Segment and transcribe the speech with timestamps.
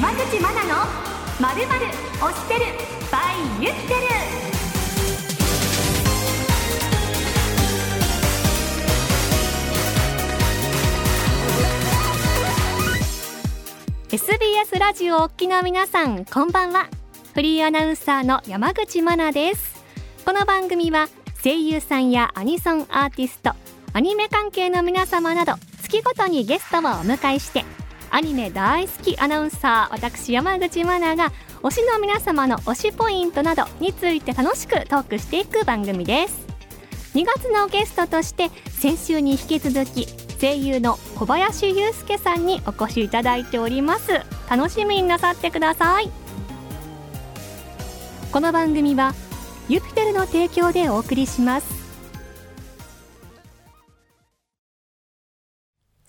[0.00, 0.76] 山口真奈の
[1.40, 1.86] まるまる
[2.20, 2.60] 推してる
[3.10, 4.00] by 言ってる
[14.12, 16.86] SBS ラジオお聞きの皆さんこんばんは。
[17.34, 19.82] フリーアナウンサーの山口真奈です。
[20.24, 21.08] この番組は
[21.42, 23.50] 声優さんやアニソンアーティスト
[23.94, 27.64] アニメ関係の皆様など月ごとにゲストをお迎えして
[28.10, 36.46] アニメ大好きアナウンサー私山口真奈が推しの皆様の推しポイントなどについて楽しくトークしていく番組です。
[37.14, 40.06] 2月のゲストとして先週に引き続き
[40.40, 44.20] 声優の小林祐介さんにお越しいただいております。
[44.48, 46.10] 楽しみになさってください。
[48.32, 49.14] この番組は
[49.68, 51.77] ユピテルの提供でお送りします。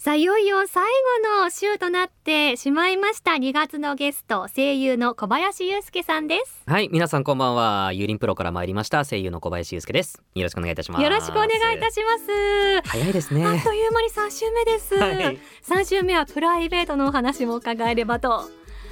[0.09, 0.83] さあいよいよ最
[1.21, 3.33] 後の週となってしまいました。
[3.33, 6.63] 2月のゲスト声優の小林祐介さんです。
[6.65, 7.91] はい皆さんこんばんは。
[7.93, 9.05] ユーリンプロから参りました。
[9.05, 10.19] 声優の小林祐介です。
[10.33, 11.03] よろしくお願いいたします。
[11.03, 12.89] よろしくお願いいたします。
[12.89, 13.45] 早いですね。
[13.45, 15.37] あっという間に3週目です、はい。
[15.63, 18.49] 3週目はプライベートのお話も伺えればと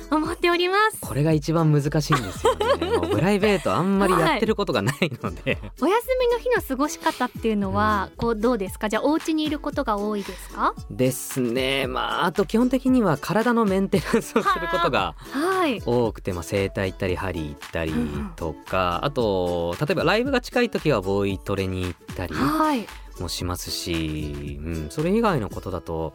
[0.10, 0.98] 思っております。
[1.02, 2.66] これが一番難しいんですよね。
[3.12, 8.90] プライベートあんまりやってることがないので、お休みの日の過ごし方っていうのは、こうどうですか？
[8.90, 10.74] じゃあお家にいることが多いですか？
[10.90, 11.88] ですね。
[11.88, 15.82] まああと基本的には体のメンテナンスをすることがはい。
[15.86, 22.88] 多くて、まあ、整体行ったり針行ったりうんとか、あと例えばライブが近い時はボイトレに行ったりはい。
[23.20, 26.14] もしますし、うん、それ以外のことだと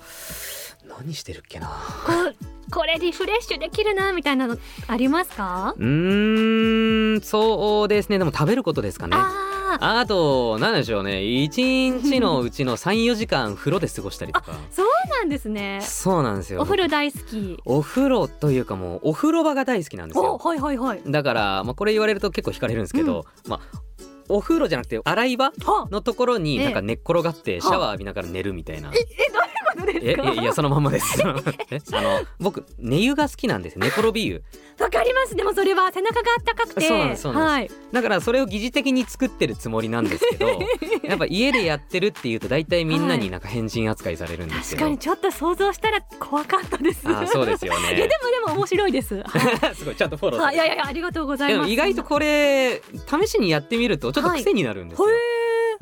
[1.01, 1.69] 何してるっけな？
[2.73, 4.57] これリフレッシュできるなみたいなの
[4.87, 8.19] ありますか、うーんそうですね。
[8.19, 9.17] でも食べることですかね。
[9.81, 11.21] あと何でしょうね。
[11.21, 14.53] 1日のうちの34時間風呂で過ごしたりとか。
[14.71, 15.81] そうなんですね。
[15.83, 16.61] そうなんですよ。
[16.61, 17.59] お風呂大好き。
[17.65, 21.03] お風呂というかもうお風呂場が大好きなんですおよはいはいはい。
[21.07, 23.61] だから、まあ、これ言われると結構惹かれるんですけど、まあ
[24.29, 26.65] お風呂じゃなくて洗い場はのところにええ。
[26.65, 28.89] なんか寝っ転がってシャワー浴びながら寝るみたいな。
[28.89, 30.23] えどういうことですか？
[30.31, 31.21] えいやいやそのまんまです。
[31.71, 34.43] えあの僕寝湯が好きなんです寝転び湯。
[34.79, 35.37] わかります。
[35.37, 36.81] でもそれは背中があったかくて。
[36.89, 37.71] そうなんですそうなんはい。
[37.93, 40.49] だからそれを疑似的に作ってるつもりなんですけど
[41.05, 44.81] やっぱ家でやってるっていうと大体みんなになんか変人扱いされるんですけど。
[44.81, 47.03] 確かにちょっと想像したら怖かったです。
[47.07, 48.09] あそうですよいやでね。
[48.23, 49.17] もでも面白いです。
[49.17, 49.23] は
[49.71, 49.75] い。
[49.77, 52.81] すごいちゃんとフォローいやいやありがとうございでもます意外とこれ
[53.25, 55.09] 試しにやってみるとちょっと癖になるんですよ。
[55.09, 55.13] へ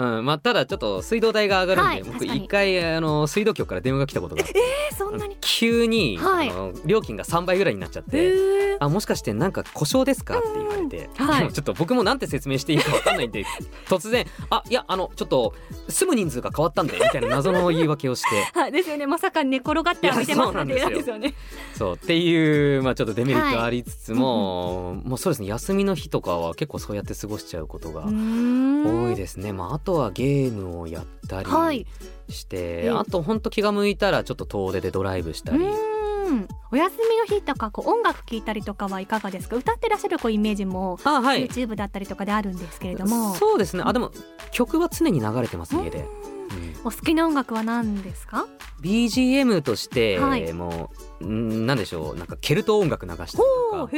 [0.00, 2.44] うん、まあただちょっと水道代が上がるんで、僕はい確かに。
[2.44, 5.36] 一回あの水道局から電話が来たことがあってえそんなに？
[5.40, 6.50] 急に、はい。
[6.50, 8.16] あの料金が3倍ぐらいになっちゃって。
[8.16, 10.38] へえあもしかしてなんか故障ですか？
[10.38, 11.52] って言われて、うんはい。
[11.52, 13.44] ちょっと僕もなんて説明していいかわかんないんで
[13.88, 15.54] 突然「あいやあのちょっと
[15.88, 18.48] 住む人数が変わったんで」みたいな謎の言い訳をして。
[18.58, 19.06] はいですよね。
[19.06, 21.18] まさか寝転がって浴びてますなんていやそうなんですよ。
[21.18, 21.34] 嫌ですよね。
[21.76, 25.48] そうっていう、まあ、ちょっとデメリットありつつも、もうそうですね。
[25.48, 31.86] 休みの日とかは結構そうやって過ごしちゃうことが多いですね、まあ、あとはゲームをやったはい。
[32.28, 32.82] りして、え。
[32.86, 35.58] えあとほんと気が向いたらちょっと遠出でドライブしたり。
[35.64, 35.68] う
[36.32, 36.48] ん。
[36.70, 39.56] お休みの日とかこう音楽聴いたりとかはいかがですか？
[39.56, 41.46] 歌ってらっしゃるこうイメージもあはい。
[41.46, 43.82] YouTube だったりとかであるんですけれども、そうですね。
[43.84, 44.12] あでも
[44.52, 46.06] 曲は常に流れてます家で、うん。
[46.84, 48.46] お好きな音楽は何ですか
[48.80, 50.52] ？BGM として、はい。
[50.52, 50.90] も
[51.20, 52.16] うんなんでしょう。
[52.16, 53.42] なんかケルト音楽流したりと
[53.76, 53.88] か。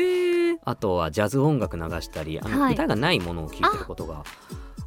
[0.64, 2.74] あとはジャズ音楽流したりあの、はい。
[2.74, 4.24] 歌がないものを聴いてることが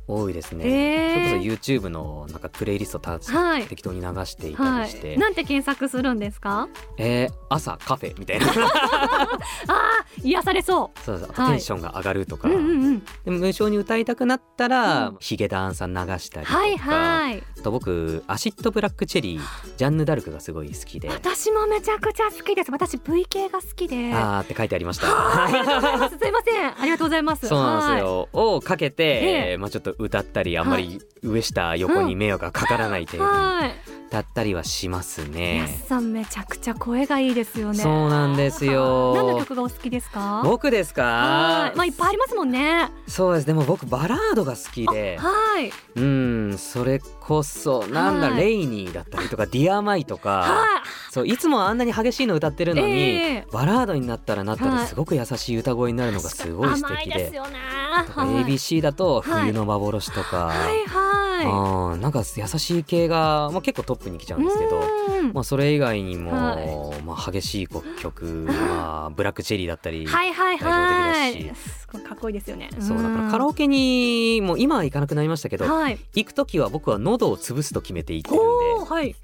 [0.07, 0.65] 多いですね。
[0.65, 1.29] へー。
[1.29, 3.65] それこそ YouTube のなんかプレイリストたはい。
[3.65, 5.17] 適当に流していたはりして、い。
[5.17, 6.67] なんて検索するんですか？
[6.97, 8.45] えー朝カフェみたいな。
[8.51, 11.29] ああ癒されそそうそう。
[11.31, 11.51] あとはい。
[11.51, 12.99] テンションが上がるとか、ううんうんうん。
[12.99, 15.17] でも無償に歌いたくなったら、うん。
[15.19, 17.43] ヒゲダンさん流したりとか、はいはい。
[17.59, 19.41] あと僕アシッドブラックチェリー
[19.77, 21.09] ジャンヌ・ダルクがすごい好きで。
[21.09, 22.71] 私もめちゃくちゃ好きです。
[22.71, 24.13] 私 V 系が好きで。
[24.13, 25.07] あーって書いてありました。
[25.43, 26.17] ありがとうございます。
[26.17, 26.81] すいません。
[26.81, 27.47] ありがとうございます。
[27.47, 28.29] そうなんですよ。
[28.33, 29.57] をかけて、ええ。
[29.57, 33.71] まあちょっと歌ったり、あんまり上下横に迷惑がかからない程度にはい。
[34.07, 35.79] 歌ったりはしますやね。
[35.81, 37.79] すさんめちゃくちゃ声がいいですよね。
[37.79, 39.15] そうなんですよ。
[39.15, 40.41] 何の曲がお好きですか？
[40.45, 41.01] 僕ですか？
[41.03, 41.75] はい。
[41.75, 42.91] まあいっぱいありますもんね。
[43.07, 43.47] そうです。
[43.47, 45.71] でも僕バラードが好きで、はい。
[45.95, 48.41] うん、それこそなんだ、はい。
[48.41, 53.47] レイニーだったりとかディアマイとか、はそういつもあんなに激しいの歌ってるいのに、ええ。
[53.51, 54.77] バラードになったらなったはい。
[54.81, 56.93] らすごく優しい歌声になるのがすごい素敵で。
[56.93, 57.57] 甘いですよね
[58.03, 62.01] ABC だと冬の幻とか、はいはうん。
[62.01, 64.81] なんか優しい系が、まあ、結構トップに来ちゃいうんですけど、
[65.19, 65.33] うん。
[65.33, 67.01] まあ、それ以外にも、はい。
[67.01, 67.67] まあ、激しい
[67.99, 72.69] 曲、まあ、ブラックチェリーだったり、はいはいは代表的だいすごいかっこいいですよね。
[72.79, 75.99] そうだからカラオオケにもう今は行かなくなりましたけど、はい。
[76.13, 78.89] 行く時は僕は喉を潰すと決めて行ってるんで。
[78.89, 79.15] はい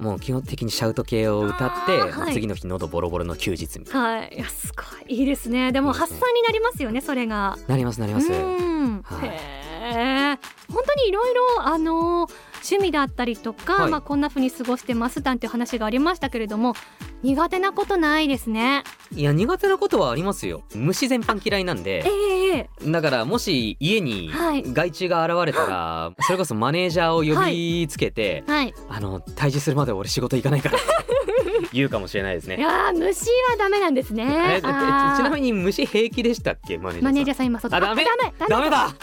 [0.00, 2.32] もう基本的にシャウト系を歌って、はい。
[2.32, 4.34] 次の日喉ボロボロの休日みたいはい。
[4.34, 5.14] いやすごい。
[5.14, 5.72] いいですね。
[5.72, 7.58] でも発散になりますよねそれが。
[7.68, 9.02] ななりますなります、うん。
[9.02, 9.28] はい。
[9.28, 10.38] へえ
[10.72, 13.90] 本当にいろいろあの趣味だったりとか、はい。
[13.90, 16.74] まあこんな風に過ごしてますなんていう話がありましたけれども
[17.22, 18.84] 苦手なことないですね。
[19.14, 20.62] いや苦手なことはありますよ。
[20.74, 22.04] 虫全般嫌いなんで。
[22.06, 24.62] ええだからもし家にはい。
[24.72, 28.74] 害虫が現れたら、 それこそマネージャーを呼びつけて、はい。
[28.88, 30.78] あの退治するまで俺仕事行かないから
[31.72, 32.62] 言うかもしれないですいね。
[32.62, 34.24] やー虫はダメなんですね。
[34.54, 36.78] ええちなみに虫平気でしたっけ？
[36.78, 37.04] マネージャーさん。
[37.04, 37.80] マネージャーさん今ダメ？
[37.80, 38.04] ダメ。
[38.38, 38.48] ダメ？
[38.48, 38.94] ダメだ。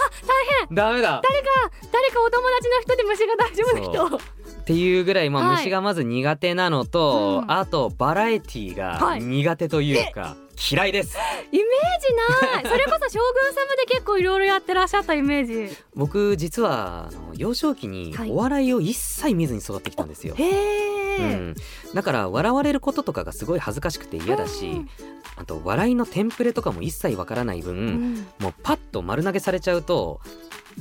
[0.72, 1.22] ダメだ。
[1.22, 4.18] 誰かお友達の人で虫が大丈夫な人。
[4.18, 5.58] っていうぐらい、まあ、はい。
[5.58, 7.52] 虫がまず苦手なのと、うん。
[7.52, 9.22] あとバラエティーがはい。
[9.22, 10.36] 苦手というか、
[10.72, 11.16] 嫌いです。
[11.52, 12.66] イメージない。
[12.68, 15.78] それこそ将軍様で結構いろいろやってらっしゃったイメージ。
[15.96, 18.32] 僕実はあの幼少期にはい。
[18.32, 20.36] お笑いを一切見ずに育ってきたんですよ。
[20.38, 21.56] へうえ、ん、
[21.94, 24.90] だから笑われることとかがすごい恥ずかしくて嫌だし、うん。
[25.36, 28.28] あと笑いのテンプレとかも一切わからない分、うん。
[28.40, 30.22] もうパッと丸投げされちゃうと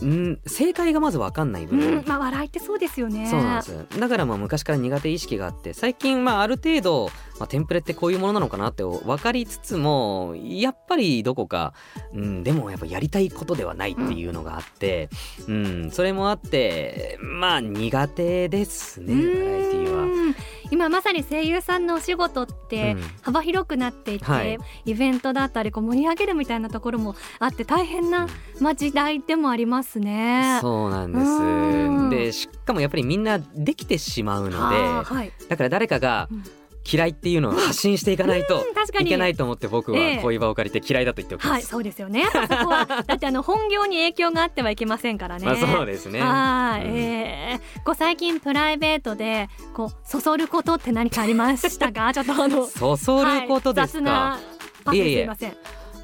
[0.04, 3.26] ん正解がまずわかんない分、うん、まあ笑いってそうですよね。
[3.30, 4.00] そうなんです。
[4.00, 11.72] だからまあ昔から苦手意識があって最近まあある程度、まあ、テンプレってこういうものなのかなって分かりつつもやっぱりどこか、
[12.12, 15.08] うん、でもやっぱやりたいことではないっていうのがあって、
[15.48, 20.06] うんそれもあってまあ苦手ですねバラエティーは。
[20.70, 23.02] うん今まさに声優さんのお仕事ってうん。
[23.22, 24.58] 幅広くなっていて、はい。
[24.84, 28.26] イベントだったりこう盛り上げるみたいなところもあって大変な、
[28.60, 30.58] まあ、時代でもありますね。
[30.60, 32.10] そうなんでうん。
[32.10, 36.44] すでしかもやっぱりみんなできてしまうのではあはい、だから誰かがうん
[36.90, 38.64] 嫌いっていうのを発信していかないと
[39.00, 41.68] いけないと思って僕はええこういう場を借りて嫌いだと言っておきまはい、す。
[41.68, 42.24] そうですよね。
[42.32, 45.44] そこはだってあの本業に影響があってはいけませんからね。
[45.46, 46.20] まあそうですね。
[46.20, 52.12] はい、うんえーこう最近プライベートでこうそそることって何かありましたか？
[52.14, 54.38] ちょっとあのそそることですか？
[54.84, 55.28] はい、いえいえ。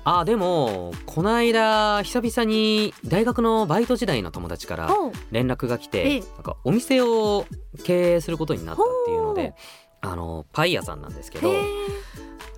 [0.05, 4.91] あでもこの間久々に大学のバイト時代の友達から
[5.31, 7.47] 連絡が来えてえなんかお店を
[7.85, 9.55] 経営することになったっていうので
[10.03, 11.53] あのパイ屋さんなんですけど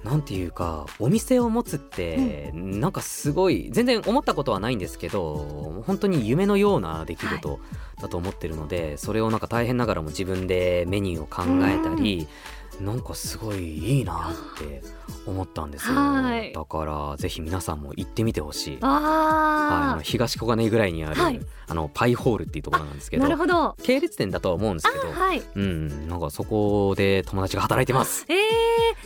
[0.02, 7.60] なんていうかお店を持つってなんかすごい全然思ったことはないんですけど本当に夢のような出来事
[8.02, 12.28] だと思ってるのでそれをなんか大変ながらも自分でメニューを考えたり
[12.80, 14.82] なんかすごいいいなって
[15.26, 18.70] 思ったんですよはいだからぜひ皆さんも行ってみてほしい。
[18.72, 23.56] はい、ああの東小金井ぐらいにある、はいあのパイホールっていうところなんですけあ、どなるほど。
[23.56, 25.42] あ系列店だとは思うんですけどはい。
[25.54, 28.26] うんなんかそこで友達が働いてます。
[28.28, 28.34] え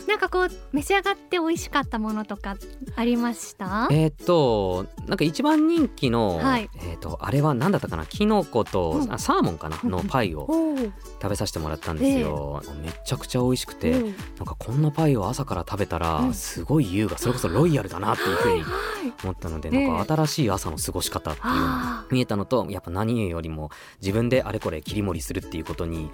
[0.02, 2.56] ー、なんかこう召し上がって美味しかったものとか
[2.96, 3.86] ありました？
[3.92, 8.06] えーっとなんか一番人気の、はいえーっとあれは何だったかな？
[8.06, 9.78] キノコと、うんあサーモンかな？
[9.84, 10.48] のパイを。
[11.20, 14.12] 食べさせてもらったんですよ、めちゃくちゃ美味しくて、おうなん
[14.46, 16.34] かこんなパイを朝から食べたら、うん。
[16.34, 18.72] すごい優雅それこそロイヤルだなっていうふうにはい。
[19.22, 19.88] 思ったので、ええ。
[19.88, 23.70] なんか新しい朝の過ごし方っていうのがあ見えたのとやっぱ何よりも
[24.00, 26.10] 自分であれこれ切り盛りするっていうことに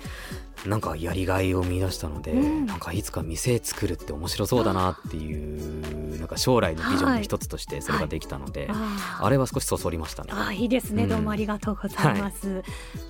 [0.67, 2.67] なんかやりがいを見出したので、うん。
[2.67, 10.31] なんかいつか店作るって面白そうだなっていうなんか将来のビジョンの一つとしてそれができたので、ああれは少しそそりましたね。
[10.33, 11.09] あーいいですね、うん。
[11.11, 12.63] どうもありがとうございます、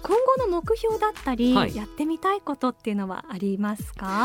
[0.03, 1.77] 今後の目標だったり、はい。
[1.77, 4.24] やってみたいことっていうのはありますか？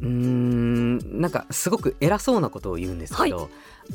[0.00, 3.48] うーんなんかすごく偉そうなことを言うんですけど、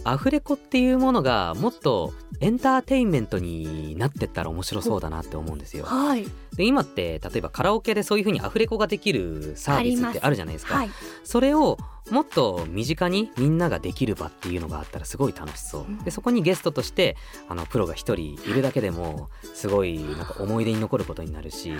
[0.03, 5.86] アフレコっていうものがもっとエンターテインメントになってったら面白そうだなって思うんですよ。
[5.86, 6.25] はい。
[6.55, 10.75] で今って例えばカラオケでそういう風にアフレコができるサービスってあるじゃないですか。
[10.75, 10.89] はい。
[11.24, 11.77] それを
[12.12, 15.81] もっと身近にみんなができる場っていうのがあったらすごい楽しそう。
[15.84, 15.98] うん。
[16.00, 17.17] でそこにゲストとして
[17.48, 21.74] あのプロが一人いるだけでもすごいなんか思い出に残ることになるし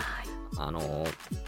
[0.56, 0.80] あの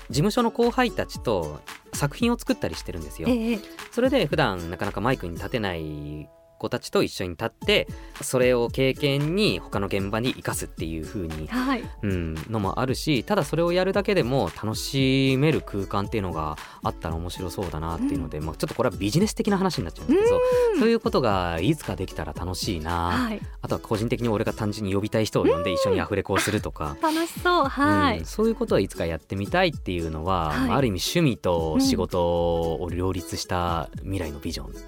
[0.08, 1.60] 事務所の後輩たちと
[1.92, 3.28] 作品を作ったりしてるんですよ。
[3.28, 3.58] ええ。
[3.90, 6.28] それで普段なかなかマイクに立てない
[6.62, 7.88] 子たちと一緒に立って
[8.22, 11.82] それを経験に他の現場に生かすっていう風にはい。
[12.02, 20.40] うん、のもあるしただそれをやるだけでも楽しめる空間っていうのがあったら面白そうだなっていうので、まあ、ちょっとこれはビジネス的な話になっちゃうんですけど、
[20.74, 20.80] うん。
[20.80, 23.40] そういうことがいつかできたら楽しいな、はい。
[23.60, 26.96] あとは個人的に俺が単純に呼びたい人を呼んで一緒にアフレコをするとか。
[27.02, 27.64] 楽しそう。
[27.64, 28.24] はい、うん。
[28.24, 30.68] そういうことはいつかやってみたいっていうのは、はい。
[30.68, 34.72] まあある意味趣味と仕事を両立した未来のビジョン。
[34.72, 34.78] の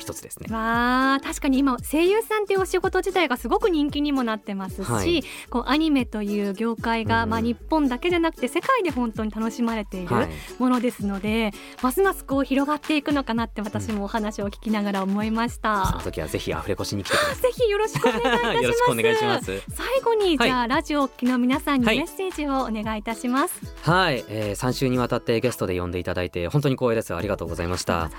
[0.00, 0.54] 一一つですね。
[0.54, 10.28] わあ確かに今声優さんっていうお仕事自体がすごく人気にもなってますし、はい、こうアニメという業界が、うん、まあ、日本だけでなくて世界で本当に楽しまれている
[10.58, 11.52] ものですので、はい、
[11.82, 15.80] ますますこう広がっていくのかなって私もお話を聞きながら思いました。
[15.80, 17.36] うん、その時はぜひアフレコしに来てください。
[17.36, 18.54] ぜひよろしくお願いいたします。
[18.62, 19.62] よろしくお願いします。
[19.70, 23.60] 最後に、はい、じゃあラジオ機の皆さんにメッセージをお願いいたします。
[23.82, 27.14] はい、えー、3週にわたってゲストで呼んでいただいて本当に光栄です。
[27.14, 28.10] ありがとうございました。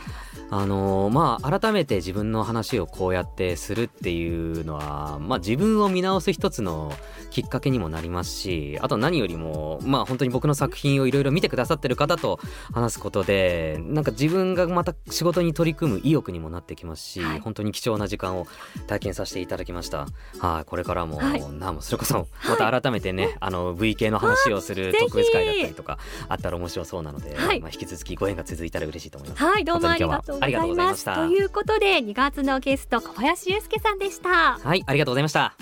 [0.53, 6.91] あのー、まあ改めて自分の話をこうやってするっていうのは、まあ、自分を見直す一つの
[7.29, 12.41] きっかけにもなりますしあと何よりもまあ本当に僕の作品をいろいろ見てくださってる方と
[12.74, 18.46] 話すことでなんか自分がまた仕事に取り組む意欲にもなってきますし、はい、本当に貴重な時間を
[18.88, 20.08] 体験させていただきました。
[20.39, 29.43] はいこれからも、はい、なもそれこそまた改めてね、はい、あの V 系の話をする特別会だったりとかあったら面白そうなので、はい、まあ引き続きご縁が続いたら嬉しいと思います。
[29.43, 31.15] はいどうもありがとうございました。
[31.15, 34.60] ということで2月のゲスト小林祐介さんでした。
[34.60, 35.55] はいありがとうございました。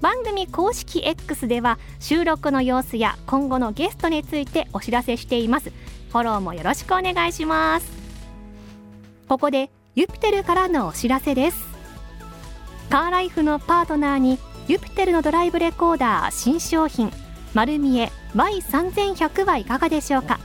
[0.00, 5.70] 番組公式 X では収録の様子や今後のゲストについてお知らせしています。
[5.70, 7.86] フォローもよろしくお願いします。
[9.28, 11.58] ここでユピテルからのお知らせです。
[12.90, 14.38] カーライフのパートナーに
[14.68, 17.12] ユピテルのドライブレコーダー新商品
[17.54, 20.40] 丸見え Y3100 はいかがでしょうか。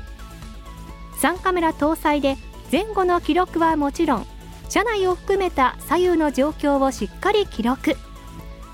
[1.22, 2.38] 3カメラ搭載で
[2.72, 4.28] 前後の記録はもちろん
[4.70, 7.96] 車内を含めた左右の状況をしっかり記録。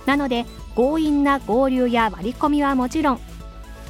[0.06, 3.20] なので強引な合流や割り込みはもちろん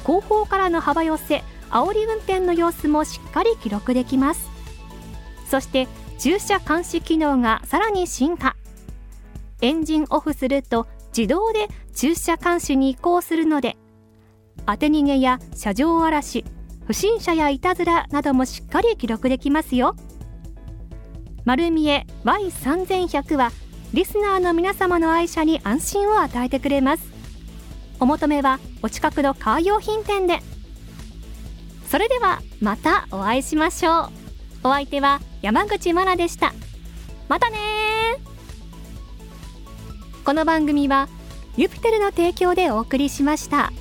[0.04, 4.50] 後方からの幅寄せ煽り運転の様子もしっかり記録できます。
[5.48, 8.56] そして駐車監視機能がさらに進化。
[9.60, 10.86] エンジンオフすると
[11.16, 13.76] 自動で駐車監視に移行するので
[14.66, 16.44] 当て逃げや車上荒らし
[16.86, 19.96] 不審者やいたずらなどもしっかり記録できますよ。
[21.44, 23.52] 丸見え Y3100 は
[23.92, 27.04] リスナーの皆様の愛車に安心を与えてくれます。
[28.00, 30.40] お求めはお近くのカー用品店で。
[31.86, 34.10] それではまたお会いしましょう。
[34.64, 36.54] お相手は山口真奈でした。
[37.28, 37.58] またね
[40.24, 41.08] この番組は
[41.56, 43.72] ユピテルの提供でお送りしました。